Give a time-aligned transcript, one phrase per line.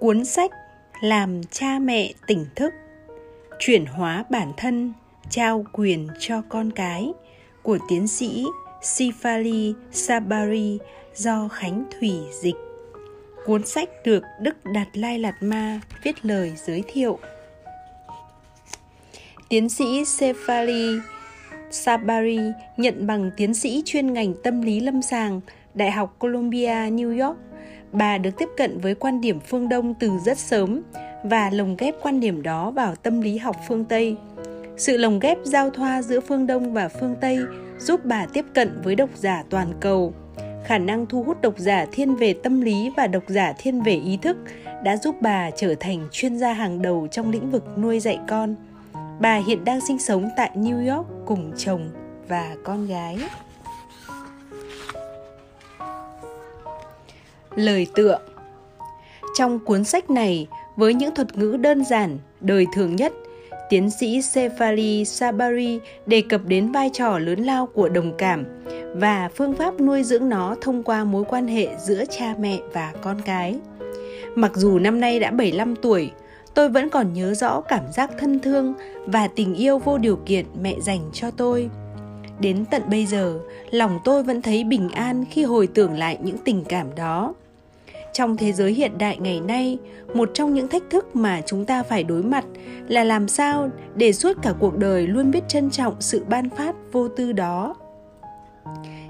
[0.00, 0.50] Cuốn sách
[1.00, 2.74] Làm cha mẹ tỉnh thức
[3.58, 4.92] Chuyển hóa bản thân,
[5.30, 7.12] trao quyền cho con cái
[7.62, 8.46] của tiến sĩ
[8.82, 10.78] Sifali Sabari
[11.14, 12.54] do Khánh Thủy dịch.
[13.46, 17.18] Cuốn sách được Đức Đạt Lai Lạt Ma viết lời giới thiệu.
[19.48, 21.00] Tiến sĩ Sefali
[21.70, 22.40] Sabari
[22.76, 25.40] nhận bằng tiến sĩ chuyên ngành tâm lý lâm sàng
[25.74, 27.38] Đại học Columbia, New York
[27.92, 30.82] bà được tiếp cận với quan điểm phương Đông từ rất sớm
[31.24, 34.16] và lồng ghép quan điểm đó vào tâm lý học phương Tây.
[34.76, 37.38] Sự lồng ghép giao thoa giữa phương Đông và phương Tây
[37.78, 40.14] giúp bà tiếp cận với độc giả toàn cầu.
[40.64, 43.92] Khả năng thu hút độc giả thiên về tâm lý và độc giả thiên về
[43.92, 44.36] ý thức
[44.84, 48.54] đã giúp bà trở thành chuyên gia hàng đầu trong lĩnh vực nuôi dạy con.
[49.20, 51.90] Bà hiện đang sinh sống tại New York cùng chồng
[52.28, 53.18] và con gái.
[57.60, 58.18] Lời tựa
[59.34, 63.12] trong cuốn sách này với những thuật ngữ đơn giản đời thường nhất
[63.70, 68.44] tiến sĩ Sefali Sabari đề cập đến vai trò lớn lao của đồng cảm
[68.94, 72.92] và phương pháp nuôi dưỡng nó thông qua mối quan hệ giữa cha mẹ và
[73.02, 73.56] con cái.
[74.34, 76.10] Mặc dù năm nay đã 75 tuổi,
[76.54, 78.74] tôi vẫn còn nhớ rõ cảm giác thân thương
[79.06, 81.70] và tình yêu vô điều kiện mẹ dành cho tôi.
[82.40, 83.38] Đến tận bây giờ,
[83.70, 87.34] lòng tôi vẫn thấy bình an khi hồi tưởng lại những tình cảm đó
[88.12, 89.78] trong thế giới hiện đại ngày nay,
[90.14, 92.44] một trong những thách thức mà chúng ta phải đối mặt
[92.88, 96.74] là làm sao để suốt cả cuộc đời luôn biết trân trọng sự ban phát
[96.92, 97.74] vô tư đó.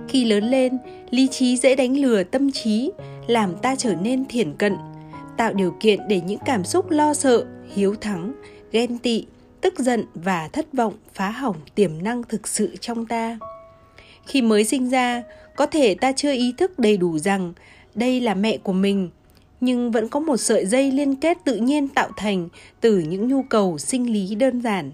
[0.08, 0.78] Khi lớn lên,
[1.10, 2.90] lý trí dễ đánh lừa tâm trí,
[3.26, 4.76] làm ta trở nên thiển cận,
[5.36, 8.32] tạo điều kiện để những cảm xúc lo sợ, hiếu thắng,
[8.72, 9.26] ghen tị,
[9.60, 13.38] tức giận và thất vọng phá hỏng tiềm năng thực sự trong ta.
[14.26, 15.22] Khi mới sinh ra,
[15.56, 17.52] có thể ta chưa ý thức đầy đủ rằng
[17.94, 19.10] đây là mẹ của mình,
[19.60, 22.48] nhưng vẫn có một sợi dây liên kết tự nhiên tạo thành
[22.80, 24.90] từ những nhu cầu sinh lý đơn giản.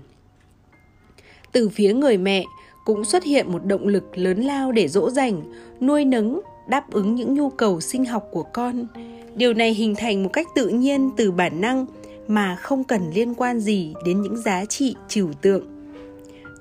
[1.53, 2.44] Từ phía người mẹ
[2.84, 5.43] cũng xuất hiện một động lực lớn lao để dỗ dành,
[5.81, 8.87] nuôi nấng, đáp ứng những nhu cầu sinh học của con.
[9.34, 11.87] Điều này hình thành một cách tự nhiên từ bản năng
[12.28, 15.65] mà không cần liên quan gì đến những giá trị trừu tượng.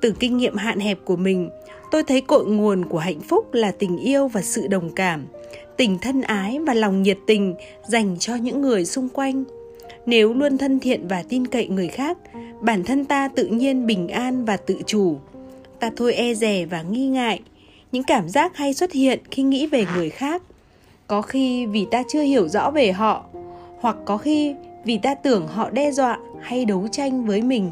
[0.01, 1.49] Từ kinh nghiệm hạn hẹp của mình,
[1.91, 5.25] tôi thấy cội nguồn của hạnh phúc là tình yêu và sự đồng cảm
[5.77, 7.55] tình thân ái và lòng nhiệt tình
[7.87, 9.43] dành cho những người xung quanh.
[10.05, 12.17] Nếu luôn thân thiện và tin cậy người khác,
[12.61, 15.15] bản thân ta tự nhiên bình an và tự chủ.
[15.79, 17.41] Ta thôi e dè và nghi ngại
[17.91, 20.41] những cảm giác hay xuất hiện khi nghĩ về người khác.
[21.07, 23.25] Có khi vì ta chưa hiểu rõ về họ,
[23.79, 24.55] hoặc có khi
[24.85, 27.71] vì ta tưởng họ đe dọa hay đấu tranh với mình.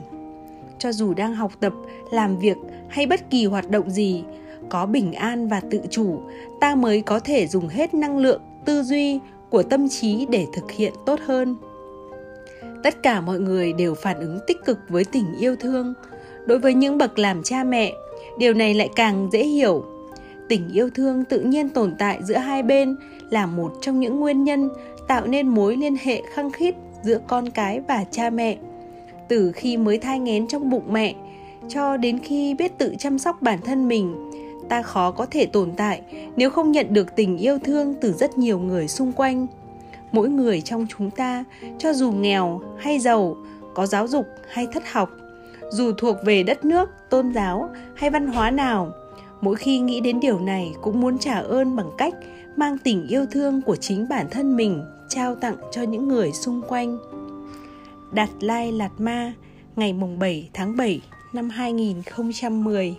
[0.80, 1.74] Cho dù đang học tập,
[2.12, 2.58] làm việc
[2.90, 4.24] hay bất kỳ hoạt động gì
[4.70, 6.22] có bình an và tự chủ,
[6.60, 9.20] ta mới có thể dùng hết năng lượng, tư duy
[9.50, 11.56] của tâm trí để thực hiện tốt hơn.
[12.84, 15.94] Tất cả mọi người đều phản ứng tích cực với tình yêu thương.
[16.46, 17.94] Đối với những bậc làm cha mẹ,
[18.38, 19.86] điều này lại càng dễ hiểu.
[20.50, 22.96] Tình yêu thương tự nhiên tồn tại giữa hai bên
[23.30, 24.70] là một trong những nguyên nhân
[25.08, 28.58] tạo nên mối liên hệ khăng khít giữa con cái và cha mẹ.
[29.30, 31.16] Từ khi mới thai nghén trong bụng mẹ,
[31.70, 34.32] cho đến khi biết tự chăm sóc bản thân mình
[34.70, 36.02] ta khó có thể tồn tại
[36.36, 39.48] nếu không nhận được tình yêu thương từ rất nhiều người xung quanh
[40.12, 41.44] mỗi người trong chúng ta
[41.78, 43.38] cho dù nghèo hay giàu
[43.74, 45.10] có giáo dục hay thất học
[45.70, 48.92] dù thuộc về đất nước tôn giáo hay văn hóa nào
[49.42, 52.14] mỗi khi nghĩ đến điều này cũng muốn trả ơn bằng cách
[52.56, 56.62] mang tình yêu thương của chính bản thân mình trao tặng cho những người xung
[56.68, 56.98] quanh.
[58.12, 59.34] Đạt Lai Lạt Ma,
[59.76, 61.02] ngày 7 tháng 7
[61.34, 62.96] năm 2010